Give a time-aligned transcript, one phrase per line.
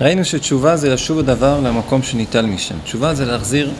[0.00, 2.74] ראינו שתשובה זה לשוב הדבר למקום שניטל משם.
[2.84, 3.70] תשובה זה להחזיר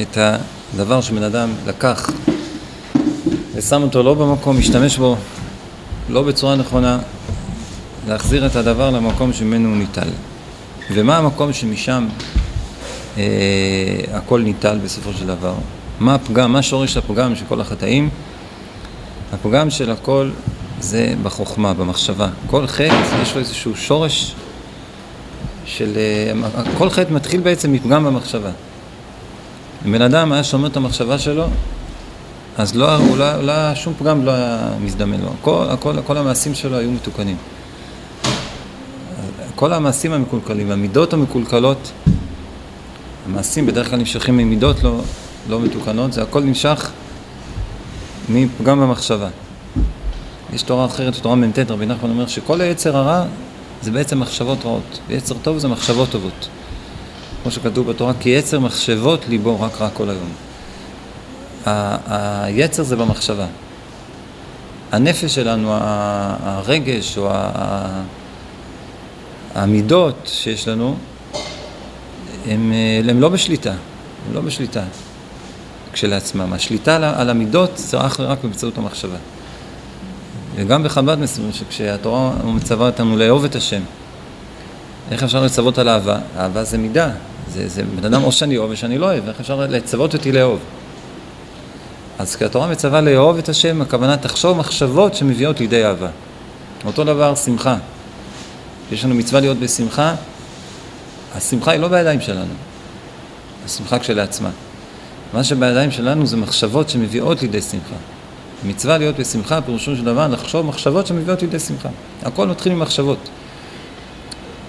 [0.00, 2.10] את הדבר שבן אדם לקח
[3.54, 5.16] ושם אותו לא במקום, משתמש בו
[6.08, 6.98] לא בצורה נכונה,
[8.08, 10.08] להחזיר את הדבר למקום שממנו הוא ניטל.
[10.94, 12.08] ומה המקום שמשם
[13.18, 13.22] אה,
[14.12, 15.54] הכל ניטל בסופו של דבר?
[16.00, 18.08] מה הפגם, מה שורש הפגם של כל החטאים?
[19.32, 20.30] הפגם של הכל
[20.80, 22.28] זה בחוכמה, במחשבה.
[22.46, 24.34] כל חטא יש לו איזשהו שורש
[25.64, 25.92] של...
[25.96, 26.32] אה,
[26.78, 28.50] כל חטא מתחיל בעצם מפגם במחשבה.
[29.86, 31.46] אם בן אדם היה שומר את המחשבה שלו,
[32.58, 35.30] אז לא, לא, לא, לא, שום פגם לא היה מזדמן לו.
[35.42, 37.36] כל, כל, כל המעשים שלו היו מתוקנים.
[39.54, 41.92] כל המעשים המקולקלים, המידות המקולקלות,
[43.26, 45.00] המעשים בדרך כלל נמשכים ממידות לא,
[45.48, 46.90] לא מתוקנות, זה הכל נמשך
[48.28, 49.28] מפגם במחשבה.
[50.52, 53.24] יש תורה אחרת, תורה מ"ט, רבי נחמן אומר שכל היצר הרע
[53.82, 56.48] זה בעצם מחשבות רעות, ויצר טוב זה מחשבות טובות.
[57.42, 60.30] כמו שכתוב בתורה, כי יצר מחשבות ליבו רק רע כל היום.
[62.46, 63.46] היצר זה במחשבה.
[64.92, 65.68] הנפש שלנו,
[66.42, 67.28] הרגש או
[69.54, 70.96] המידות שיש לנו,
[72.46, 72.72] הם,
[73.08, 74.82] הם לא בשליטה, הם לא בשליטה
[75.92, 76.52] כשלעצמם.
[76.52, 79.16] השליטה על המידות זה אך ורק באמצעות המחשבה.
[80.56, 83.80] וגם בחב"ד מסבירים שכשהתורה מצווה אותנו לאהוב את השם,
[85.10, 86.18] איך אפשר לצוות על אהבה?
[86.38, 87.10] אהבה זה מידה,
[87.48, 90.32] זה, זה בן אדם או שאני אוהב או שאני לא אוהב, איך אפשר לצוות אותי
[90.32, 90.60] לאהוב?
[92.18, 96.08] אז כשהתורה מצווה לאהוב את השם, הכוונה תחשוב מחשבות שמביאות לידי אהבה.
[96.84, 97.76] אותו דבר שמחה.
[98.92, 100.14] יש לנו מצווה להיות בשמחה,
[101.34, 102.54] השמחה היא לא בידיים שלנו,
[103.64, 104.50] השמחה כשלעצמה.
[105.32, 107.96] מה שבידיים שלנו זה מחשבות שמביאות לידי שמחה.
[108.66, 111.88] מצווה להיות בשמחה, פירושו של דבר לחשוב מחשבות שמביאות לידי שמחה.
[112.22, 113.28] הכל מתחיל ממחשבות.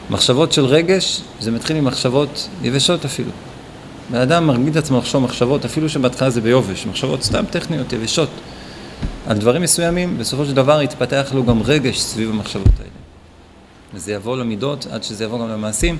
[0.09, 3.31] מחשבות של רגש, זה מתחיל ממחשבות יבשות אפילו.
[4.11, 8.29] בן אדם מרגיד את עצמו לחשוב מחשבות, אפילו שבהתחלה זה ביובש, מחשבות סתם טכניות, יבשות.
[9.27, 12.89] על דברים מסוימים, בסופו של דבר יתפתח לו גם רגש סביב המחשבות האלה.
[13.93, 15.97] וזה יבוא למידות עד שזה יבוא גם למעשים.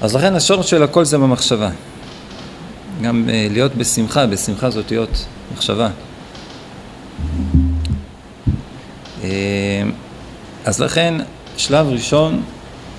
[0.00, 1.70] אז לכן השורש של הכל זה במחשבה.
[3.02, 5.88] גם uh, להיות בשמחה, בשמחה זאת להיות מחשבה.
[10.64, 11.14] אז לכן,
[11.56, 12.42] שלב ראשון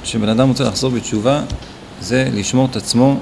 [0.04, 1.42] שבן אדם רוצה לחזור בתשובה,
[2.02, 3.20] זה לשמור את עצמו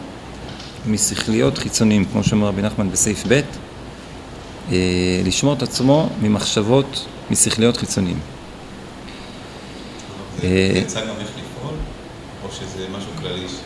[0.88, 3.42] משכליות חיצוניים, כמו שאומר רבי נחמן בסעיף ב',
[4.70, 4.74] uh,
[5.26, 8.20] לשמור את עצמו ממחשבות משכליות חיצוניים.
[10.42, 11.76] זה יצא גם איך לפעול,
[12.44, 13.52] או שזה משהו כללי ש...
[13.52, 13.62] זאת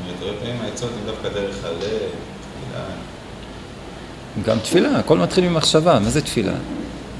[0.00, 2.84] אומרת, הרבה פעמים העצות הן דווקא דרך הלב, תפילה.
[4.44, 6.54] גם תפילה, הכל מתחיל ממחשבה, מה זה תפילה?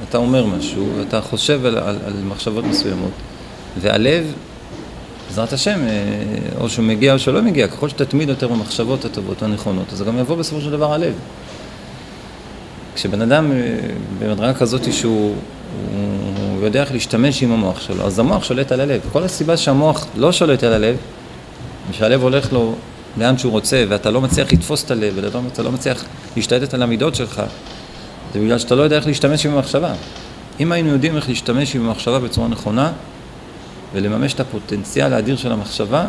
[0.09, 3.11] אתה אומר משהו, ואתה חושב על, על, על מחשבות מסוימות,
[3.81, 4.33] והלב,
[5.29, 9.93] בעזרת השם, אה, או שהוא מגיע או שלא מגיע, ככל שתתמיד יותר במחשבות הטובות והנכונות,
[9.93, 11.15] אז זה גם יבוא בסופו של דבר הלב.
[12.95, 13.59] כשבן אדם אה,
[14.19, 15.35] במדרגה כזאת שהוא
[16.62, 19.01] הוא יודע איך להשתמש עם המוח שלו, אז המוח שולט על הלב.
[19.12, 20.97] כל הסיבה שהמוח לא שולט על הלב,
[21.91, 22.75] ושהלב הולך לו
[23.19, 26.05] לאן שהוא רוצה, ואתה לא מצליח לתפוס את הלב, ואתה לא מצליח
[26.37, 27.43] להשתלט על המידות שלך,
[28.34, 29.94] זה בגלל שאתה לא יודע איך להשתמש עם המחשבה.
[30.60, 32.93] אם היינו יודעים איך להשתמש עם המחשבה בצורה נכונה,
[33.93, 36.06] ולממש את הפוטנציאל האדיר של המחשבה,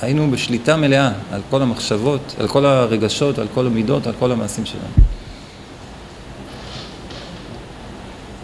[0.00, 4.66] היינו בשליטה מלאה על כל המחשבות, על כל הרגשות, על כל המידות, על כל המעשים
[4.66, 5.04] שלנו.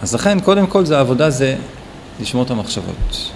[0.02, 1.56] אז לכן, קודם כל, זה העבודה זה
[2.20, 3.30] לשמור את המחשבות.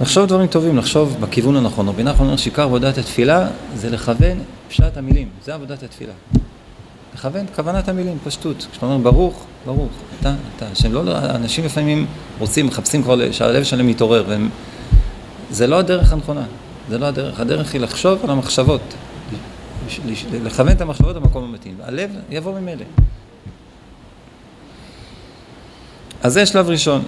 [0.00, 1.88] לחשוב דברים טובים, לחשוב בכיוון הנכון.
[1.88, 4.38] רבי נחמן אומר שעיקר עבודת התפילה זה לכוון
[4.68, 6.12] פשט המילים, זה עבודת התפילה.
[7.14, 8.66] לכוון כוונת המילים, פשטות.
[8.70, 10.66] כשאתה אומר ברוך, ברוך, אתה, אתה.
[10.74, 12.06] שהם לא, אנשים לפעמים
[12.38, 14.48] רוצים, מחפשים כבר שהלב שלהם מתעורר, והם...
[15.50, 16.44] זה לא הדרך הנכונה,
[16.88, 17.40] זה לא הדרך.
[17.40, 18.80] הדרך היא לחשוב על המחשבות,
[20.32, 21.74] לכוון את המחשבות במקום המתאים.
[21.82, 22.84] הלב יבוא ממילא.
[26.22, 27.02] אז זה שלב ראשון.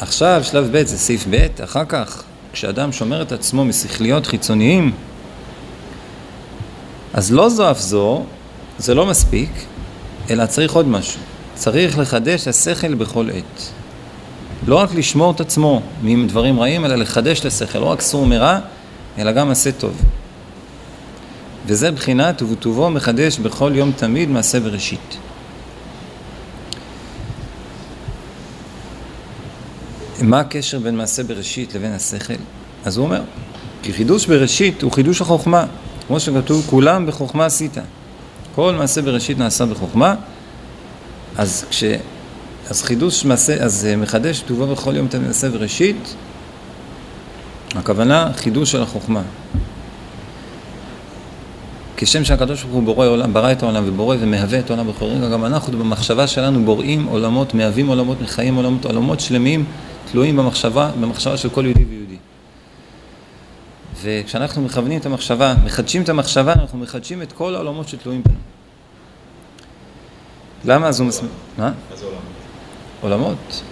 [0.00, 2.22] עכשיו, שלב ב' זה סעיף ב', אחר כך,
[2.56, 4.92] כשאדם שומר את עצמו משכליות חיצוניים,
[7.14, 8.24] אז לא זו אף זו,
[8.78, 9.50] זה לא מספיק,
[10.30, 11.20] אלא צריך עוד משהו.
[11.54, 13.70] צריך לחדש השכל בכל עת.
[14.66, 18.58] לא רק לשמור את עצמו מדברים רעים, אלא לחדש לשכל, לא רק סור מרע,
[19.18, 20.02] אלא גם עשה טוב.
[21.66, 25.18] וזה בחינת ובטובו מחדש בכל יום תמיד מעשה בראשית.
[30.22, 32.34] מה הקשר בין מעשה בראשית לבין השכל?
[32.84, 33.20] אז הוא אומר,
[33.82, 35.66] כי חידוש בראשית הוא חידוש החוכמה,
[36.06, 37.76] כמו שכתוב, כולם בחוכמה עשית.
[38.54, 40.14] כל מעשה בראשית נעשה בחוכמה,
[41.36, 41.84] אז כש...
[42.70, 46.14] אז חידוש מעשה, אז מחדש טובו בכל יום תנסה וראשית,
[47.74, 49.22] הכוונה חידוש של החוכמה.
[51.96, 55.28] כשם שהקדוש ברוך הוא בורא עולם, ברא את העולם ובורא ומהווה את העולם בכל רגע,
[55.28, 59.64] גם אנחנו במחשבה שלנו בוראים עולמות, מהווים עולמות, מחיים עולמות, עולמות שלמים
[60.10, 62.16] תלויים במחשבה, במחשבה של כל יהודי ויהודי.
[64.02, 68.34] וכשאנחנו מכוונים את המחשבה, מחדשים את המחשבה, אנחנו מחדשים את כל העולמות שתלויים בנו.
[70.64, 71.30] למה אז הוא מסביר?
[71.58, 71.72] מה?
[71.96, 72.22] זה עולמות?
[73.00, 73.62] עולמות.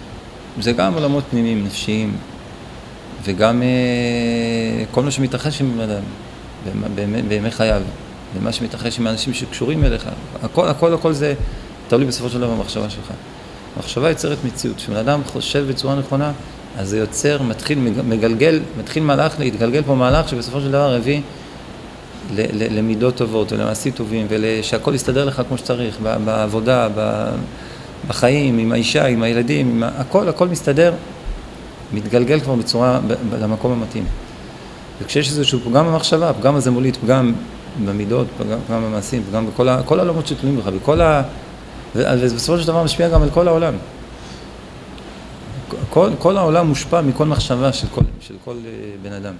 [0.59, 2.17] זה גם עולמות פנימיים, נפשיים,
[3.23, 6.03] וגם אה, כל מה שמתרחש עם אדם
[6.95, 7.81] בימי, בימי חייו,
[8.35, 10.09] ומה שמתרחש עם האנשים שקשורים אליך.
[10.43, 11.33] הכל, הכל, הכל זה
[11.87, 13.13] תלוי בסופו של דבר במחשבה שלך.
[13.77, 14.77] מחשבה יוצרת מציאות.
[14.77, 16.31] כשבן אדם חושב בצורה נכונה,
[16.77, 21.21] אז זה יוצר, מתחיל, מגלגל, מתחיל מהלך, להתגלגל פה מהלך שבסופו של דבר הביא
[22.53, 26.87] למידות טובות ולמעשים טובים ושהכול יסתדר לך כמו שצריך, בעבודה,
[28.07, 30.93] בחיים, עם האישה, עם הילדים, עם הכל, הכל מסתדר,
[31.93, 32.99] מתגלגל כבר בצורה,
[33.41, 34.05] למקום המתאים.
[35.01, 37.33] וכשיש איזשהו פגם במחשבה, הפגם הזה מוליד פגם
[37.85, 41.21] במידות, פגם, במעשים, פגם בכל העולמות שתלויים בך, בכל ה...
[41.95, 43.73] ובסופו של דבר משפיע גם על כל העולם.
[45.89, 48.71] כל, כל העולם מושפע מכל מחשבה של כל, של כל אה,
[49.01, 49.33] בן אדם.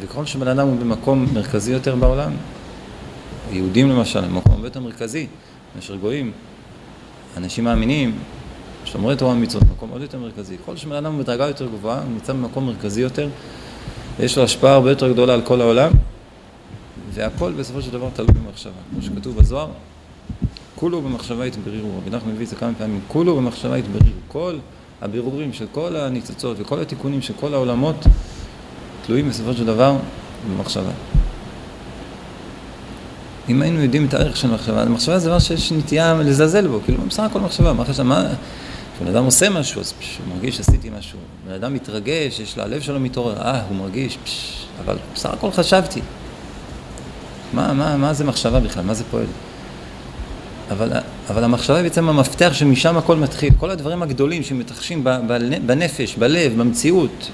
[0.00, 2.32] וככל שבן אדם הוא במקום מרכזי יותר בעולם,
[3.50, 5.26] יהודים למשל, במקום הרבה יותר מרכזי
[5.76, 6.32] מאשר גויים,
[7.36, 8.18] אנשים מאמינים,
[8.84, 10.56] שומרי תורה ומצוות, מקום עוד יותר מרכזי.
[10.58, 13.28] ככל שבן אדם הוא בדרגה יותר גבוהה, הוא נמצא במקום מרכזי יותר,
[14.20, 15.92] יש לו השפעה הרבה יותר גדולה על כל העולם,
[17.10, 18.72] והכל בסופו של דבר תלוי במחשבה.
[18.90, 19.68] כמו שכתוב בזוהר,
[20.82, 21.88] כולו במחשבה התברירו.
[21.96, 24.18] רבי נחמן מביא את זה כמה פעמים, כולו במחשבה התברירו.
[24.28, 24.58] כל
[25.02, 28.06] הבירורים של כל הניצוצות וכל התיקונים של כל העולמות
[29.06, 29.96] תלויים בסופו של דבר
[30.50, 30.90] במחשבה.
[33.48, 37.02] אם היינו יודעים את הערך של מחשבה, מחשבה זה דבר שיש נטייה לזלזל בו, כאילו
[37.08, 38.26] בסך הכל מחשבה, מה חשב, מה,
[38.96, 42.62] כשבן אדם עושה משהו, אז פש, הוא מרגיש שעשיתי משהו, בן אדם מתרגש, יש לו,
[42.62, 46.00] הלב שלו מתעורר, אה, הוא מרגיש, פש, אבל בסך הכל חשבתי.
[47.52, 49.26] מה, מה, מה זה מחשבה בכלל, מה זה פועל?
[50.70, 50.92] אבל,
[51.30, 53.52] אבל המחשבה היא בעצם המפתח שמשם הכל מתחיל.
[53.58, 55.04] כל הדברים הגדולים שמתרחשים
[55.66, 57.30] בנפש, בלב, במציאות,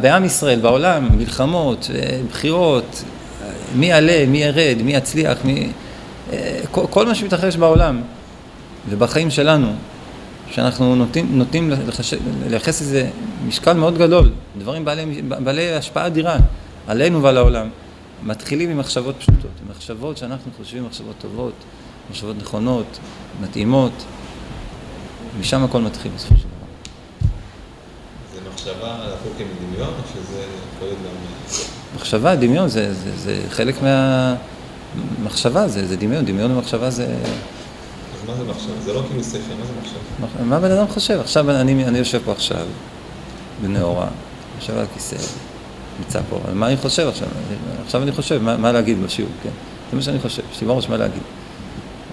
[0.00, 3.04] בעם ישראל, בעולם, מלחמות, אה, בחירות,
[3.74, 5.68] מי יעלה, מי ירד, מי יצליח, מי...
[6.32, 8.00] אה, כל, מה שמתרחש בעולם
[8.90, 9.72] ובחיים שלנו,
[10.50, 11.72] שאנחנו נוטים, נוטים.
[12.50, 13.08] לייחס לזה
[13.48, 16.36] משקל מאוד גדול, דברים בעלי, בעלי השפעה אדירה
[16.88, 17.68] עלינו ועל העולם.
[18.24, 21.52] מתחילים עם מחשבות פשוטות, עם מחשבות שאנחנו חושבים מחשבות טובות,
[22.10, 22.98] מחשבות נכונות,
[23.42, 23.92] מתאימות,
[25.40, 26.66] משם הכל מתחיל בסופו של דבר.
[28.34, 30.40] זה מחשבה להפוך כמדמיון, או שזה
[30.76, 31.96] יכול להיות גם...
[31.96, 37.06] מחשבה, דמיון, זה, זה, זה חלק מהמחשבה, זה, זה דמיון, דמיון ומחשבה זה...
[37.06, 38.80] אז מה זה מחשבה?
[38.84, 40.44] זה לא כאילו שכל, מה זה מחשבה?
[40.44, 41.20] מה בן אדם חושב?
[41.20, 42.66] עכשיו אני, אני יושב פה עכשיו,
[43.62, 44.08] בנאורה,
[44.60, 45.16] יושב על הכיסא.
[45.98, 47.28] נמצא פה, אבל מה אני חושב עכשיו?
[47.84, 49.50] עכשיו אני חושב מה, מה להגיד בשיעור, כן?
[49.90, 51.22] זה מה שאני חושב, יש לי בראש מה להגיד.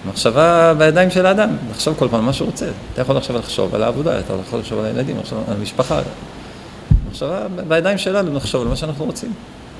[0.08, 2.66] מחשבה בידיים של האדם, לחשוב כל פעם מה שהוא רוצה.
[2.92, 6.00] אתה יכול עכשיו לחשוב על העבודה, אתה יכול לחשוב על הילדים, לחשוב על המשפחה.
[7.10, 9.32] מחשבה בידיים שלנו, לחשוב על מה שאנחנו רוצים.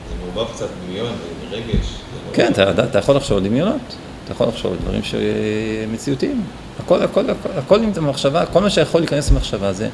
[0.09, 1.13] זה מעורבב קצת דמיון
[1.51, 1.95] ורגש.
[2.33, 3.81] כן, אתה, אתה יכול לחשוב על דמיונות,
[4.25, 6.45] אתה יכול לחשוב על דברים שמציאותיים.
[6.81, 9.89] הכל, הכל, הכל, הכל נמצא במחשבה, כל מה שיכול להיכנס למחשבה זה,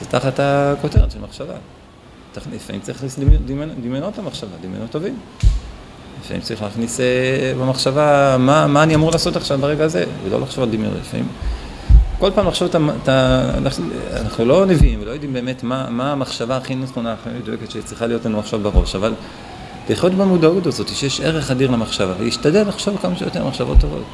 [0.00, 1.54] זה תחת הכותרת של מחשבה.
[2.52, 3.18] לפעמים צריך להכניס
[3.82, 5.16] דמיונות למחשבה, דמיונות טובים.
[6.24, 10.64] לפעמים צריך להכניס אה, במחשבה מה, מה אני אמור לעשות עכשיו ברגע הזה, ולא לחשוב
[10.64, 10.98] על דמיונות.
[11.00, 11.28] לפעמים
[12.18, 12.68] כל פעם לחשוב
[13.02, 13.50] את ה...
[14.12, 18.24] אנחנו לא נביאים ולא יודעים באמת מה, מה המחשבה הכי נכונה, הכי מדויקת שצריכה להיות
[18.24, 19.14] לנו עכשיו בראש, אבל
[19.90, 24.04] לחיות במודעות הזאת, שיש ערך אדיר למחשבה, ולהשתדל לחשוב כמה שיותר מחשבות טובות.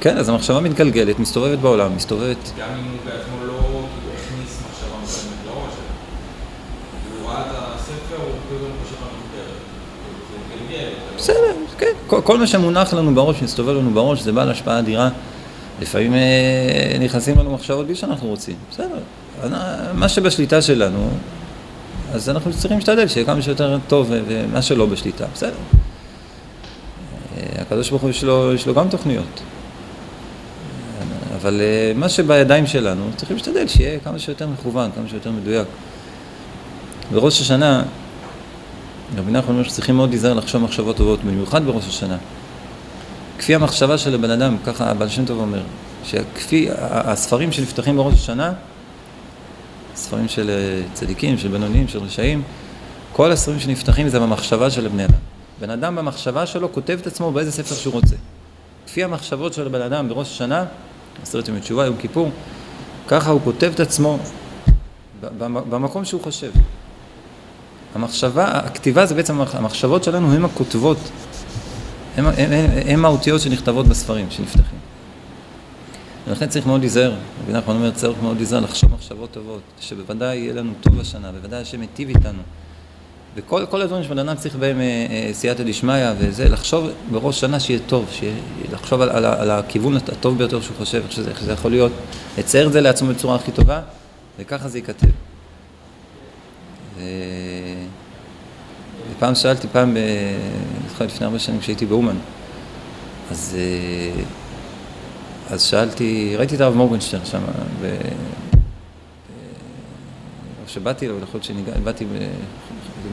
[0.00, 2.52] כן, אז המחשבה מתגלגלת, מסתובבת בעולם, מסתובבת...
[2.58, 5.74] גם אם הוא בעצמו לא כאילו, הכניס מחשבה מסוימת לראש,
[7.20, 9.16] הוא ראה את הספר, הוא פתאום חושב על.
[11.16, 11.92] בסדר, כן.
[12.06, 15.08] כל, כל מה שמונח לנו בראש, מסתובב לנו בראש, זה בעל השפעה אדירה.
[15.80, 18.54] לפעמים אה, נכנסים לנו מחשבות בלי שאנחנו רוצים.
[18.70, 18.98] בסדר.
[19.94, 21.08] מה שבשליטה שלנו,
[22.12, 25.50] אז אנחנו צריכים להשתדל שיהיה כמה שיותר טוב, ומה שלא בשליטה, בסדר.
[27.36, 29.40] אה, הקדוש ברוך הוא יש לו, יש לו גם תוכניות.
[31.46, 35.66] אבל אה, מה שבידיים שלנו, צריכים להשתדל שיהיה כמה שיותר מכוון, כמה שיותר מדויק.
[37.12, 37.82] בראש השנה,
[39.16, 42.16] רבי נחמן אומר שצריכים מאוד להיזהר לחשוב מחשבות טובות, במיוחד בראש השנה.
[43.38, 45.62] כפי המחשבה של הבן אדם, ככה הבעל שם טוב אומר,
[46.04, 48.52] שכפי הספרים שנפתחים בראש השנה,
[49.94, 52.42] ספרים של אה, צדיקים, של בינוניים, של רשעים,
[53.12, 55.18] כל הספרים שנפתחים זה במחשבה של הבני אדם.
[55.60, 58.16] בן אדם במחשבה שלו כותב את עצמו באיזה ספר שהוא רוצה.
[58.86, 60.64] לפי המחשבות של הבן אדם בראש השנה,
[61.22, 62.30] עשרת ימי תשובה, יום כיפור,
[63.08, 64.18] ככה הוא כותב את עצמו
[65.42, 66.50] במקום שהוא חושב.
[67.94, 70.98] המחשבה, הכתיבה זה בעצם, המחשבות שלנו הן הכותבות,
[72.16, 74.78] הן האותיות שנכתבות בספרים, שנפתחים.
[76.26, 80.54] ולכן צריך מאוד להיזהר, רבי נחמן אומר, צריך מאוד להיזהר לחשוב מחשבות טובות, שבוודאי יהיה
[80.54, 82.42] לנו טוב השנה, בוודאי השם מיטיב איתנו.
[83.36, 87.80] וכל הדברים שבן אדם צריך בהם אה, אה, סייעתא דשמיא וזה, לחשוב בראש שנה שיהיה
[87.86, 88.34] טוב, שיהיה,
[88.72, 91.92] לחשוב על, על, על הכיוון הטוב ביותר שהוא חושב, איך שזה, איך שזה יכול להיות,
[92.38, 93.80] לצייר את זה לעצמו בצורה הכי טובה,
[94.38, 95.06] וככה זה ייכתב.
[96.96, 97.02] ו...
[99.16, 102.16] ופעם שאלתי, פעם, אני זוכר לפני הרבה שנים כשהייתי באומן,
[103.30, 104.22] אז, אה,
[105.50, 107.40] אז שאלתי, ראיתי את הרב מורגנשטיין שם,
[107.80, 107.96] ו...
[110.76, 112.06] שבאתי לו, יכול להיות שבאתי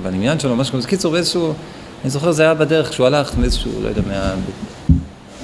[0.03, 0.87] בנמיין שלו, משהו כזה.
[0.87, 1.53] קיצור, באיזשהו,
[2.01, 4.01] אני זוכר זה היה בדרך, כשהוא הלך מאיזשהו, לא יודע.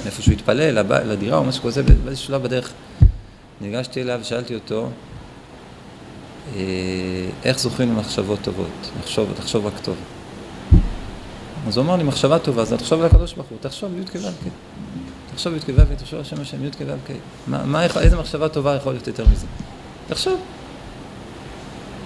[0.04, 2.72] מאיפה שהוא התפלל, לדירה או משהו כזה, באיזשהו שלב בדרך
[3.60, 4.88] ניגשתי אליו ושאלתי אותו,
[6.56, 6.60] אה,
[7.44, 8.90] איך זוכרים למחשבות טובות?
[9.00, 9.96] לחשוב, תחשוב רק טוב.
[11.68, 14.52] אז הוא אמר לי, מחשבה טובה, אז תחשוב על הקדוש ברוך הוא, תחשוב י"ק ו"ק.
[15.34, 17.10] תחשוב י"ק ו"ק, תחשוב על שם השם י"ק ו"ק.
[17.46, 19.46] מה, איזה מחשבה טובה יכול להיות יותר מזה?
[20.08, 20.40] תחשוב.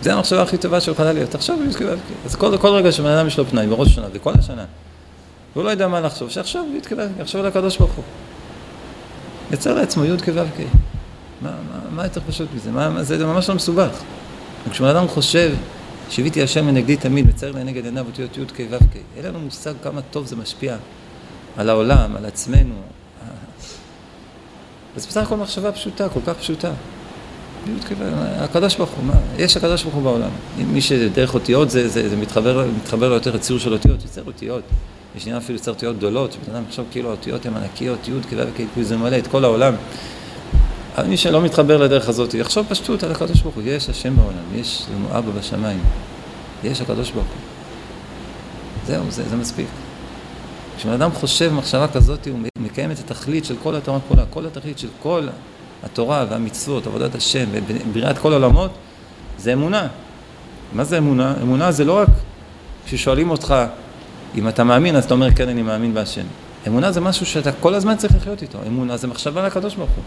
[0.05, 1.31] זה המחשבה הכי טובה שיכולה להיות.
[1.31, 1.99] תחשוב י"ק ו"ק.
[2.25, 4.65] אז כל, כל רגע שבן אדם יש לו פנאי בראש השנה, וכל השנה,
[5.53, 6.69] והוא לא יודע מה לחשוב, שיחשוב
[7.21, 8.05] יחשוב על הקדוש ברוך הוא.
[9.53, 10.67] יצר לעצמו י"ק ו"ק.
[11.41, 12.71] מה, מה, מה יותר פשוט מזה?
[12.71, 14.03] מה, זה ממש לא מסובך.
[14.69, 15.55] וכשבן אדם חושב,
[16.11, 20.27] שיוויתי השם לנגדי תמיד, מצייר לנגד עיניו אותיות י"ק ו"ק, אין לנו מושג כמה טוב
[20.27, 20.77] זה משפיע
[21.57, 22.75] על העולם, על עצמנו.
[24.97, 26.71] אז בסך הכל מחשבה פשוטה, כל כך פשוטה.
[28.39, 30.31] הקדוש ברוך הוא, יש הקדוש ברוך הוא בעולם.
[30.59, 34.63] מי שדרך אותיות זה, זה, זה מתחבר, מתחבר לו יותר לציור של אותיות, יוצר אותיות.
[35.17, 38.33] יש עניין אפילו יוצר אותיות גדולות, שבן אדם יחשוב כאילו האותיות הן ענקיות, י' כ'
[38.33, 39.75] וכ', זה מלא את כל העולם.
[40.97, 44.45] אבל מי שלא מתחבר לדרך הזאת, יחשוב פשטות על הקדוש ברוך הוא, יש השם בעולם,
[44.55, 45.81] יש לנו אבא בשמיים,
[46.65, 47.37] יש הקדוש ברוך הוא.
[48.87, 49.67] זהו, זה, זה מספיק.
[50.77, 54.79] כשבן אדם חושב מחשבה כזאת, הוא מקיים את התכלית של כל התורה כולה, כל התכלית
[54.79, 55.27] של כל
[55.85, 58.71] התורה והמצוות, עבודת השם ובריאת כל העולמות,
[59.39, 59.87] זה אמונה.
[60.73, 61.35] מה זה אמונה?
[61.43, 62.09] אמונה זה לא רק
[62.87, 63.55] כששואלים אותך
[64.35, 66.25] אם אתה מאמין, אז אתה אומר כן, אני מאמין בהשם.
[66.67, 68.59] אמונה זה משהו שאתה כל הזמן צריך לחיות איתו.
[68.67, 70.05] אמונה זה מחשבה על הקדוש ברוך הוא.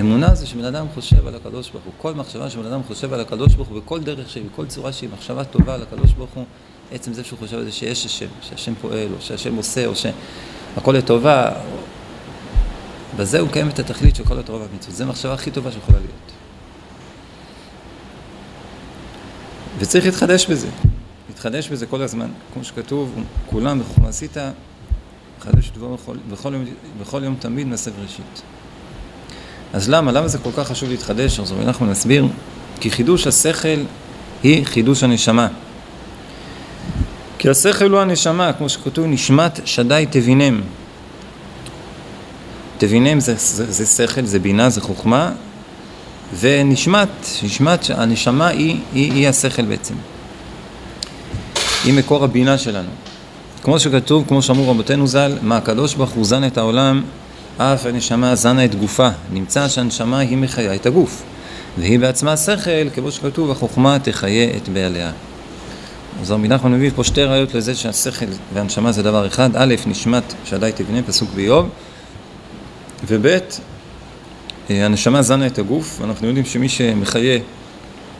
[0.00, 1.92] אמונה זה שבן אדם חושב על הקדוש ברוך הוא.
[1.98, 5.10] כל מחשבה שבן אדם חושב על הקדוש ברוך הוא בכל דרך שהיא, בכל צורה שהיא,
[5.14, 6.44] מחשבה טובה על הקדוש ברוך הוא,
[6.92, 10.92] עצם זה שהוא חושב על זה שיש השם, שהשם פועל, או שהשם עושה, או שהכל
[10.92, 11.50] לטובה,
[13.16, 14.96] בזה הוא קיים את התכלית של כל התורה והמצוות.
[14.96, 16.32] זו המחשבה הכי טובה שיכולה להיות.
[19.78, 20.68] וצריך להתחדש בזה.
[21.28, 22.28] להתחדש בזה כל הזמן.
[22.54, 23.14] כמו שכתוב,
[23.46, 24.36] כולם בחוכמה עשית,
[25.40, 26.64] חדש דבור בכל, בכל, יום,
[27.00, 28.42] בכל יום תמיד מעשה בראשית.
[29.72, 30.12] אז למה?
[30.12, 31.40] למה זה כל כך חשוב להתחדש?
[31.40, 32.26] אז אנחנו נסביר.
[32.80, 33.78] כי חידוש השכל
[34.42, 35.48] היא חידוש הנשמה.
[37.38, 40.60] כי השכל הוא הנשמה, כמו שכתוב, נשמת שדי תבינם.
[42.86, 45.32] תבינם זה, זה, זה שכל, זה בינה, זה חוכמה,
[46.40, 47.08] ונשמת,
[47.42, 49.94] נשמת, הנשמה היא, היא, היא השכל בעצם.
[51.84, 52.88] היא מקור הבינה שלנו.
[53.62, 57.02] כמו שכתוב, כמו שאמרו רבותינו ז"ל, מה הקדוש ברוך הוא זן את העולם,
[57.58, 59.08] אף הנשמה זנה את גופה.
[59.32, 61.22] נמצא שהנשמה היא מחיה את הגוף.
[61.78, 65.10] והיא בעצמה שכל, כמו שכתוב, החוכמה תחיה את בעליה.
[66.20, 69.50] אז רבי נחמן מביא פה שתי ראיות לזה שהשכל והנשמה זה דבר אחד.
[69.54, 71.68] א', נשמת שדי תבנה, פסוק באיוב.
[73.06, 73.26] וב'
[74.70, 77.38] אה, הנשמה זנה את הגוף, ואנחנו יודעים שמי שמחיה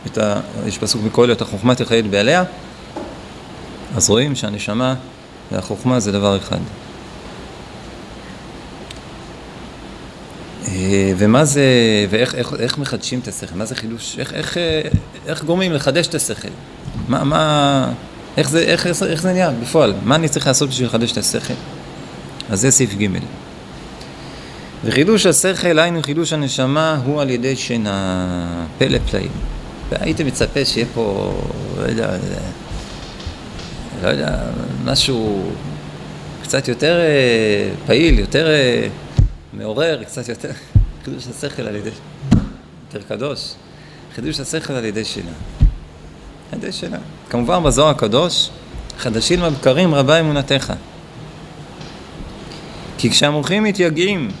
[0.05, 0.39] את ה...
[0.67, 2.43] יש פסוק מקהלת, החוכמה תחיה את בעליה,
[3.95, 4.95] אז רואים שהנשמה
[5.51, 6.57] והחוכמה זה דבר אחד.
[10.67, 11.63] אה, ומה זה,
[12.09, 13.55] ואיך איך, איך מחדשים את השכל?
[13.55, 14.19] מה זה חידוש?
[14.19, 14.81] איך, איך, אה,
[15.25, 16.47] איך גורמים לחדש את השכל?
[17.07, 17.91] מה, מה,
[18.37, 19.93] איך זה, איך, איך זה נהיה בפועל?
[20.03, 21.53] מה אני צריך לעשות בשביל לחדש את השכל?
[22.49, 23.07] אז זה סעיף ג'
[24.85, 29.31] וחידוש השכל, היינו חידוש הנשמה, הוא על ידי שינה, פלא פלאים.
[29.89, 31.33] והייתי מצפה שיהיה פה,
[31.77, 32.17] לא יודע,
[34.03, 34.37] לא יודע,
[34.83, 35.49] משהו
[36.43, 38.87] קצת יותר אה, פעיל, יותר אה,
[39.53, 40.49] מעורר, קצת יותר,
[41.05, 41.89] חידוש השכל על ידי,
[42.87, 43.53] יותר קדוש,
[44.15, 45.31] חידוש השכל על ידי שינה.
[46.51, 46.97] על ידי שינה.
[47.29, 48.49] כמובן בזוהר הקדוש,
[48.97, 50.73] חדשים ובקרים רבה אמונתך.
[52.97, 54.31] כי כשהמוחים מתייגעים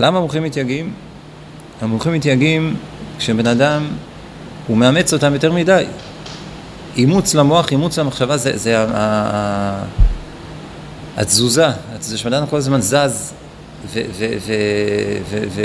[0.00, 0.92] למה המוחים מתייגעים?
[1.80, 2.76] המומחים מתייגעים
[3.18, 3.86] כשבן אדם,
[4.66, 5.84] הוא מאמץ אותם יותר מדי.
[6.96, 9.84] אימוץ למוח, אימוץ למחשבה, זה, זה ה...
[11.16, 11.66] התזוזה,
[12.00, 13.32] זה שבן אדם כל הזמן זז
[13.86, 14.54] ו, ו, ו,
[15.30, 15.62] ו, ו,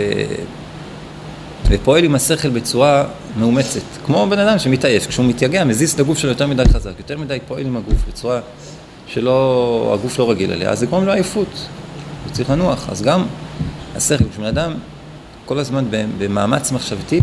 [1.70, 3.06] ופועל עם השכל בצורה
[3.40, 7.18] מאומצת, כמו בן אדם שמתעייף, כשהוא מתייגע, מזיז את הגוף שלו יותר מדי חזק, יותר
[7.18, 8.40] מדי פועל עם הגוף בצורה
[9.08, 11.68] שלא, הגוף לא רגיל אליה, אז זה גורם לו עייפות,
[12.26, 13.26] הוא צריך לנוח, אז גם
[13.96, 14.74] השכל, כשבן אדם
[15.46, 15.86] כל הזמן
[16.18, 17.22] במאמץ מחשבתי,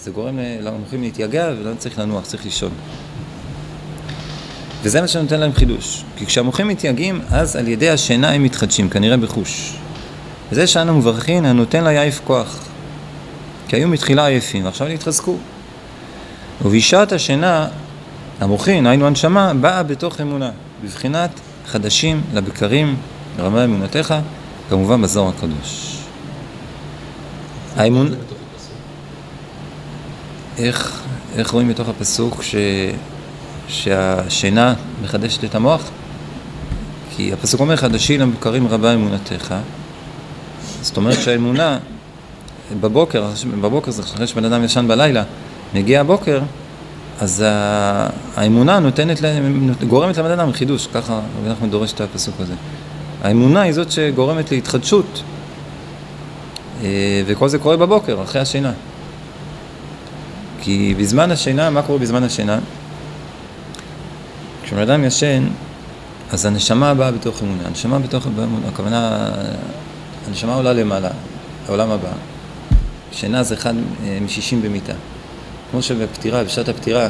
[0.00, 2.70] זה גורם למוחים להתייגע ולא צריך לנוח, צריך לישון.
[4.82, 6.04] וזה מה שנותן להם חידוש.
[6.16, 9.76] כי כשהמוחים מתייגעים, אז על ידי השינה הם מתחדשים, כנראה בחוש.
[10.52, 12.68] וזה שאנו מברכים, הנותן ליעף כוח.
[13.68, 15.36] כי היו מתחילה עייפים, ועכשיו נתחזקו.
[16.64, 17.68] ובשעת השינה,
[18.40, 20.50] המוחין, היינו הנשמה, באה בתוך אמונה,
[20.84, 21.30] בבחינת
[21.66, 22.96] חדשים לבקרים,
[23.38, 24.14] רמה אמונתך,
[24.70, 25.98] כמובן בזוהר הקדוש.
[27.76, 28.14] האמון...
[30.58, 31.02] איך,
[31.34, 32.54] איך רואים מתוך הפסוק ש...
[33.68, 35.82] שהשינה מחדשת את המוח?
[37.16, 39.54] כי הפסוק אומר חדשי לבקרים רבה אמונתך.
[40.82, 41.78] זאת אומרת שהאמונה
[42.80, 45.22] בבוקר, בבוקר זה אחרי שבן אדם ישן בלילה,
[45.74, 46.40] מגיע הבוקר,
[47.20, 47.44] אז
[48.36, 49.20] האמונה נותנת,
[49.88, 52.54] גורמת לבן אדם חידוש, ככה נחמן דורש את הפסוק הזה.
[53.22, 55.22] האמונה היא זאת שגורמת להתחדשות,
[56.82, 58.72] אה, וכל זה קורה בבוקר, אחרי השינה.
[60.60, 62.58] כי בזמן השינה, מה קורה בזמן השינה?
[64.62, 65.44] כשבן אדם ישן,
[66.32, 67.62] אז הנשמה באה בתוך אמונה.
[67.66, 69.30] הנשמה בתוך אמונה, הכוונה,
[70.28, 71.10] הנשמה עולה למעלה,
[71.68, 72.12] לעולם הבא.
[73.12, 73.74] שינה זה אחד
[74.04, 74.92] אה, משישים במיטה.
[75.70, 77.08] כמו שבפטירה, בשעת הפטירה,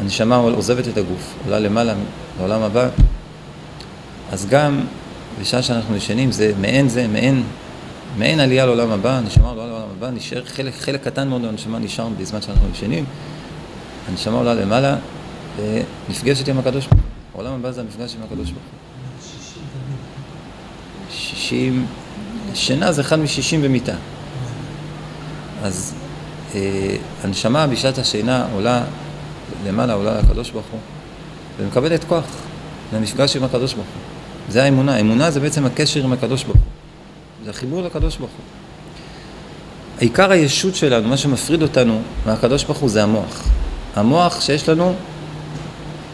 [0.00, 1.94] הנשמה עוזבת את הגוף, עולה למעלה
[2.38, 2.88] לעולם הבא,
[4.32, 4.80] אז גם
[5.40, 7.42] בשעה שאנחנו ישנים זה מעין זה, מעין,
[8.18, 12.08] מעין עלייה לעולם הבא, הנשמה עולה לעולם הבא, נשאר חלק, חלק קטן מאוד מהנשמה נשאר
[12.18, 13.04] בזמן שאנחנו ישנים,
[14.08, 14.96] הנשמה עולה למעלה
[15.56, 17.10] ונפגשת עם הקדוש ברוך הוא.
[17.34, 18.84] העולם הבא זה המפגש עם הקדוש ברוך הוא.
[21.10, 21.86] שישים,
[22.54, 23.94] שינה זה אחד משישים במיטה.
[25.62, 25.94] אז
[26.54, 28.84] אה, הנשמה בשעת השינה עולה
[29.66, 30.80] למעלה, עולה לקדוש ברוך הוא,
[31.58, 32.24] ומקבלת כוח
[32.92, 34.13] למפגש עם הקדוש ברוך הוא.
[34.48, 34.96] זה האמונה.
[34.96, 36.64] האמונה זה בעצם הקשר עם הקדוש ברוך הוא.
[37.44, 38.44] זה החיבור לקדוש ברוך הוא.
[39.98, 43.42] עיקר הישות שלנו, מה שמפריד אותנו מהקדוש ברוך הוא זה המוח.
[43.96, 44.94] המוח שיש לנו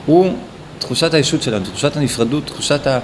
[0.06, 0.32] הוא
[0.78, 2.98] תחושת הישות שלנו, תחושת הנפרדות, תחושת ה...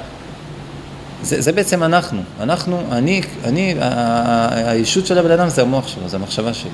[1.22, 2.22] זה, זה בעצם אנחנו.
[2.40, 3.74] אנחנו, אני, אני,
[4.50, 6.70] הישות של הבן אדם זה המוח שלו, זה המחשבה שלו.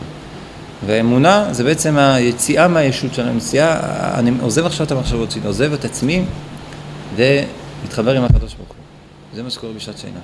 [0.86, 3.78] והאמונה זה בעצם היציאה מהישות שלנו, היציאה,
[4.18, 6.24] אני עוזב עכשיו את המחשבות שלי, עוזב את עצמי
[7.82, 8.76] ומתחבר עם הקדוש ברוך הוא.
[9.34, 10.20] זה מה שקורה בשעת שינה.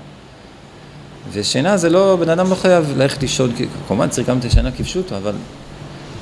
[1.32, 3.52] ושינה זה לא, בן אדם לא חייב ללכת לישון,
[3.88, 5.34] כמובן צריך גם את השינה כפשוטו, אבל,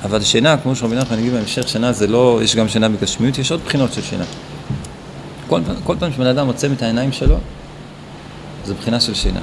[0.03, 3.51] אבל שינה, כמו שרבי נחמן יגיד בהמשך, שינה זה לא, יש גם שינה בגשמיות, יש
[3.51, 4.25] עוד בחינות של שינה.
[5.47, 7.37] כל, כל פעם שבן אדם עוצם את העיניים שלו,
[8.65, 9.39] זו בחינה של שינה.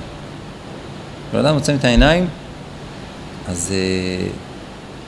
[1.33, 2.29] בן אדם עוצם את העיניים,
[3.49, 4.27] אז, אה,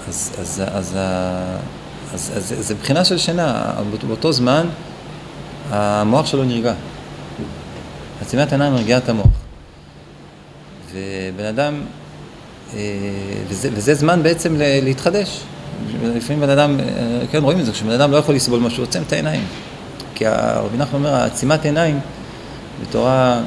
[0.09, 0.96] אז, אז, אז,
[2.12, 3.72] אז, אז, אז זה בחינה של שינה.
[4.09, 4.66] באותו זמן
[5.70, 6.74] המוח שלו נרגע.
[8.20, 9.26] עצימת העיניים מרגיעה את המוח.
[10.92, 11.81] ובן אדם,
[12.74, 12.79] אה,
[13.48, 15.40] וזה, וזה זמן בעצם להתחדש.
[16.02, 16.87] לפעמים בן אדם, אה,
[17.31, 19.44] כן רואים את זה, כשבן אדם לא יכול לסבול משהו, עוצם את העיניים.
[20.14, 20.26] כי
[20.57, 22.00] רבי נחמן אומר, עצימת עיניים
[22.83, 23.40] בתורה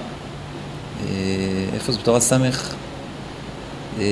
[1.08, 2.20] אה, איפה זה בתורה?
[4.00, 4.06] אה,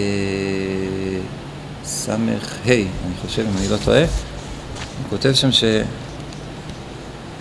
[1.83, 3.99] סמך ה', אני חושב, אם אני לא טועה.
[3.99, 4.07] הוא
[5.09, 5.63] כותב שם ש...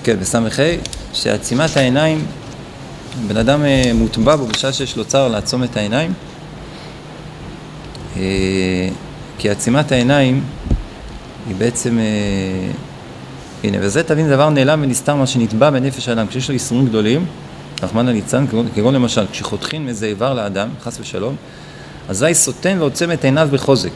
[0.06, 0.62] כן, בסמך ה',
[1.12, 2.26] שעצימת העיניים,
[3.28, 6.12] בן אדם אה, מוטבע בו בשעה שיש לו צער לעצום את העיניים,
[9.38, 10.44] כי עצימת העיניים
[11.48, 11.98] היא בעצם,
[13.64, 17.26] הנה, וזה תבין דבר נעלם ונסתר מה שנתבע בנפש האדם, כשיש לו ייסורים גדולים,
[17.82, 21.36] רחמנא ליצלן, כגון למשל, כשחותכים איזה איבר לאדם, חס ושלום,
[22.08, 23.90] אזי סותם ועוצם את עיניו בחוזק.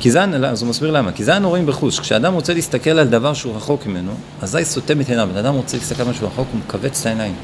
[0.00, 3.08] כי זה, אז הוא מסביר למה, כי זה אנו רואים בחוש, כשאדם רוצה להסתכל על
[3.08, 6.46] דבר שהוא רחוק ממנו, אזי סותם את עיניו, בן אדם רוצה להסתכל על משהו רחוק,
[6.52, 7.34] הוא מכווץ את העיניים.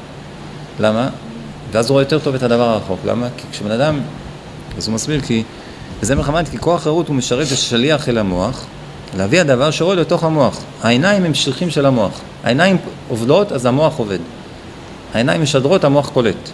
[0.79, 1.09] למה?
[1.71, 2.99] ואז הוא רואה יותר טוב את הדבר הרחוק.
[3.05, 3.27] למה?
[3.37, 3.99] כי כשבן אדם,
[4.77, 5.43] אז הוא מסביר כי,
[6.01, 8.65] וזה מלחמה, כי כוח חירות הוא משרת ושליח אל המוח,
[9.17, 10.61] להביא הדבר שרואה לתוך המוח.
[10.83, 12.19] העיניים הם שליחים של המוח.
[12.43, 14.19] העיניים עובדות, אז המוח עובד.
[15.13, 16.49] העיניים משדרות, המוח קולט.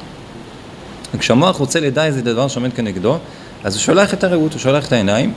[1.13, 3.17] וכשהמוח רוצה לדע איזה דבר שעומד כנגדו,
[3.63, 5.33] אז הוא שולח את הרעות, הוא שולח את העיניים,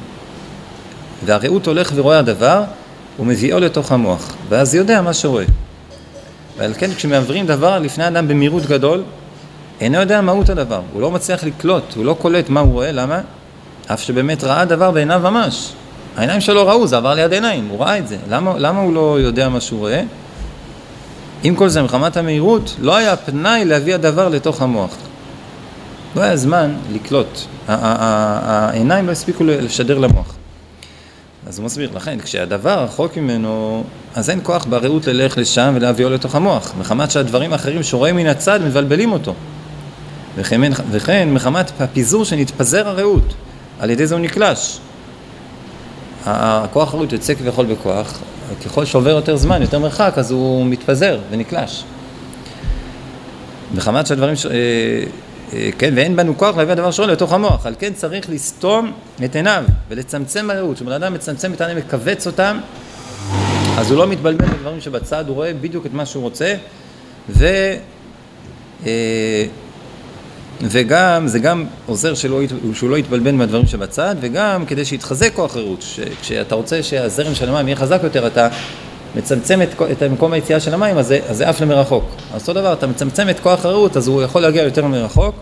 [1.25, 2.63] והרעות הולך ורואה הדבר,
[3.17, 5.45] הוא מביאו לתוך המוח, ואז יודע מה שרואה.
[6.59, 9.03] ועל כן כשמעברים דבר לפני אדם במהירות גדול,
[9.81, 13.21] אינו יודע מהות הדבר, הוא לא מצליח לקלוט, הוא לא קולט מה הוא רואה, למה?
[13.87, 15.73] אף שבאמת ראה דבר בעיניו ממש.
[16.17, 18.17] העיניים שלו ראו, זה עבר ליד עיניים, הוא ראה את זה.
[18.29, 20.03] למה, למה הוא לא יודע מה שהוא רואה?
[21.43, 24.97] עם כל זה, מחמת המהירות, לא היה פנאי להביא הדבר לתוך המוח.
[26.17, 27.39] לא היה זמן לקלוט.
[27.69, 30.36] העיניים לא הספיקו לשדר למוח.
[31.49, 36.35] אז הוא מסביר, לכן כשהדבר רחוק ממנו, אז אין כוח בראות ללך לשם ולהביאו לתוך
[36.35, 39.35] המוח, מחמת שהדברים האחרים שרואה מן הצד מבלבלים אותו.
[40.37, 43.35] וכן, וכן מחמת הפיזור שנתפזר הרעות,
[43.81, 44.79] על ידי זה הוא נקלש.
[46.25, 48.19] הכוח הרעות יוצא כביכול בכוח,
[48.65, 51.85] ככל שעובר יותר זמן, יותר מרחק, אז הוא מתפזר ונקלש.
[53.75, 54.47] מחמת שהדברים, ש...
[55.53, 58.93] אה, כן, ואין בנו כוח להביא הדבר שרואה לתוך המוח, על כן צריך לסתום
[59.25, 62.59] את עיניו ולצמצם הרעות, כשבן אדם מצמצם את העיניים, מכווץ אותם,
[63.79, 66.55] אז הוא לא מתבלבל בדברים שבצד, הוא רואה בדיוק את מה שהוא רוצה,
[67.29, 67.47] ו...
[68.87, 69.45] אה,
[70.63, 72.41] וגם, זה גם עוזר שלא,
[72.75, 75.85] שהוא לא יתבלבל מהדברים שבצד, וגם כדי שיתחזק כוח הרעות,
[76.21, 78.49] כשאתה רוצה שהזרם של המים יהיה חזק יותר, אתה
[79.15, 82.05] מצמצם את, את מקום היציאה של המים, אז זה, עף למרחוק.
[82.35, 85.35] אז אותו דבר, אתה מצמצם את כוח הרעות, אז הוא יכול להגיע יותר מרחוק,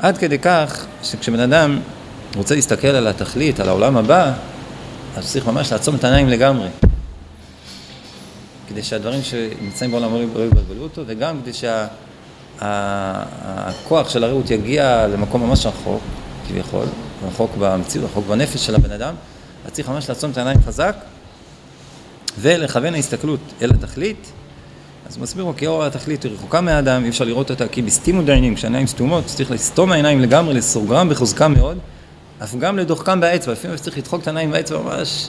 [0.00, 1.80] עד כדי כך שכשבן אדם
[2.36, 4.32] רוצה להסתכל על התכלית, על העולם הבא,
[5.16, 6.68] אז צריך ממש לעצום את העיניים לגמרי.
[8.68, 11.86] כדי שהדברים שנמצאים בעולם לא יבלבלו אותו, וגם כדי שה...
[12.60, 16.00] הכוח של הרעות יגיע למקום ממש רחוק,
[16.48, 16.86] כביכול,
[17.28, 19.14] רחוק במציאות, רחוק בנפש של הבן אדם,
[19.66, 20.96] אז צריך ממש לעצום את העיניים חזק
[22.40, 24.32] ולכוון ההסתכלות אל התכלית.
[25.08, 27.82] אז הוא מסביר לו כי אור התכלית היא רחוקה מהאדם, אי אפשר לראות אותה כי
[27.82, 31.78] בסתימו דיינים, כשהעיניים סתומות, צריך לסתום העיניים לגמרי, לסוגרם בחוזקם מאוד,
[32.42, 35.28] אף גם לדוחקם באצבע, לפעמים צריך לדחוק את העיניים באצבע ממש,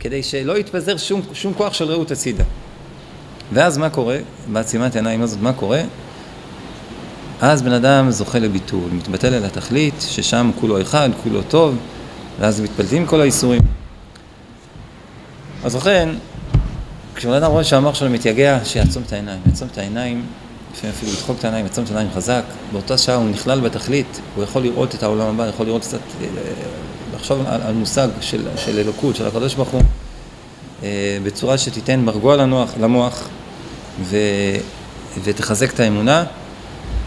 [0.00, 2.44] כדי שלא יתפזר שום, שום כוח של רעות הצידה.
[3.52, 4.18] ואז מה קורה?
[4.52, 5.82] בעצימת העיניים הזאת, מה קורה?
[7.40, 11.76] אז בן אדם זוכה לביטול, מתבטל אל התכלית, ששם כולו אחד, כולו טוב,
[12.40, 13.77] ואז מתפלטים כל האיסורים.
[15.68, 16.08] אז לכן,
[17.14, 20.26] כשבן אדם רואה שהמוח שלו מתייגע, שיעצום את העיניים, יעצום את העיניים,
[20.72, 24.44] לפעמים אפילו לדחוק את העיניים, יעצום את העיניים חזק, באותה שעה הוא נכלל בתכלית, הוא
[24.44, 26.26] יכול לראות את העולם הבא, יכול לראות קצת, אה,
[27.14, 29.82] לחשוב על, על מושג של, של אלוקות, של הקדוש ברוך הוא,
[30.82, 33.28] אה, בצורה שתיתן מרגוע לנוח, למוח
[34.02, 34.16] ו,
[35.24, 36.24] ותחזק את האמונה.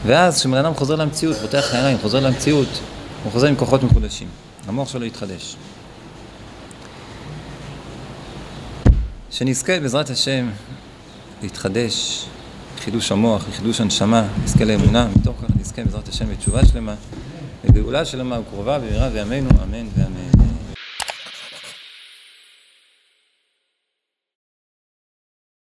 [0.06, 2.80] ואז כשבן אדם חוזר למציאות, פותח העיניים, חוזר למציאות,
[3.24, 4.28] הוא חוזר עם כוחות מחודשים.
[4.68, 5.56] המוח שלו יתחדש.
[9.32, 10.50] שנזכה בעזרת השם
[11.42, 12.26] להתחדש,
[12.80, 16.96] חידוש המוח, לחידוש הנשמה, נזכה לאמונה, מתוך כך נזכה בעזרת השם לתשובה שלמה,
[17.64, 20.31] לגאולה שלמה וקרובה במהרה בימינו, אמן ואמן.